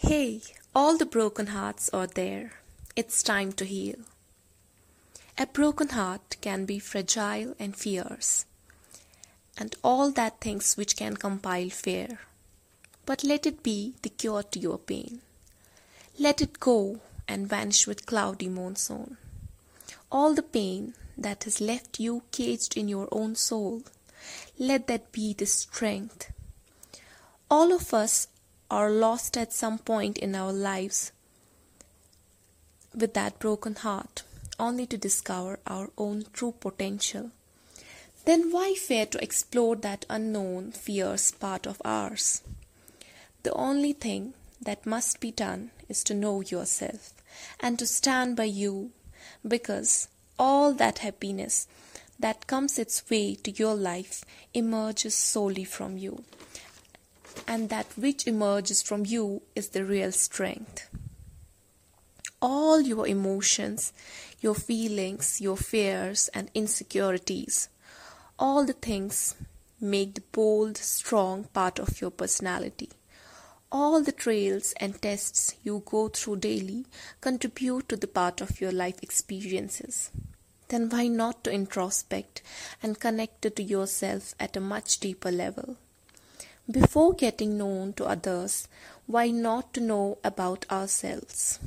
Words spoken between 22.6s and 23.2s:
in your